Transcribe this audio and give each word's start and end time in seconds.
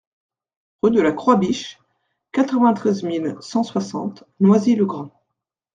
Rue 0.81 0.89
de 0.89 0.99
la 0.99 1.11
Croix 1.11 1.35
Biche, 1.35 1.77
quatre-vingt-treize 2.31 3.03
mille 3.03 3.35
cent 3.39 3.61
soixante 3.61 4.23
Noisy-le-Grand 4.39 5.11